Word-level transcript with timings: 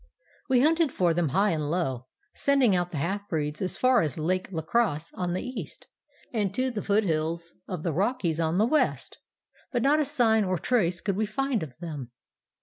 "We 0.49 0.61
hunted 0.61 0.91
for 0.91 1.13
them 1.13 1.29
high 1.29 1.51
and 1.51 1.69
low, 1.69 2.07
sending 2.33 2.75
out 2.75 2.89
the 2.89 2.97
half 2.97 3.29
breeds 3.29 3.61
as 3.61 3.77
far 3.77 4.01
as 4.01 4.17
Lake 4.17 4.51
La 4.51 4.63
Crosse 4.63 5.13
on 5.13 5.29
the 5.29 5.43
east, 5.43 5.85
and 6.33 6.51
to 6.55 6.71
the 6.71 6.81
foot 6.81 7.03
hills 7.03 7.53
of 7.67 7.83
the 7.83 7.93
Rockies 7.93 8.39
on 8.39 8.57
the 8.57 8.65
west, 8.65 9.19
but 9.71 9.83
not 9.83 9.99
a 9.99 10.05
sign 10.05 10.43
or 10.43 10.57
trace 10.57 11.01
could 11.01 11.15
we 11.15 11.27
find 11.27 11.61
of 11.61 11.77
them. 11.77 12.09